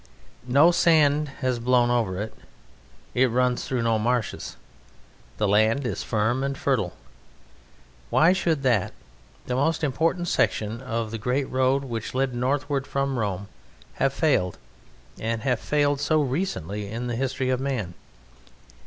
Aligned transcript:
No 0.47 0.71
sand 0.71 1.29
has 1.41 1.59
blown 1.59 1.91
over 1.91 2.19
it. 2.19 2.33
It 3.13 3.27
runs 3.29 3.63
through 3.65 3.83
no 3.83 3.99
marshes; 3.99 4.57
the 5.37 5.47
land 5.47 5.85
is 5.85 6.01
firm 6.01 6.43
and 6.43 6.57
fertile. 6.57 6.93
Why 8.09 8.33
should 8.33 8.63
that, 8.63 8.93
the 9.45 9.53
most 9.53 9.83
important 9.83 10.27
section 10.27 10.81
of 10.81 11.11
the 11.11 11.19
great 11.19 11.47
road 11.51 11.83
which 11.83 12.15
led 12.15 12.33
northward 12.33 12.87
from 12.87 13.19
Rome, 13.19 13.47
have 14.01 14.11
failed, 14.11 14.57
and 15.19 15.43
have 15.43 15.59
failed 15.59 15.99
so 15.99 16.19
recently, 16.23 16.87
in 16.89 17.05
the 17.05 17.15
history 17.15 17.49
of 17.51 17.59
man? 17.59 17.93